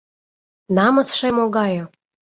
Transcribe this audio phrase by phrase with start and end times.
[0.75, 1.81] Намысше могае!..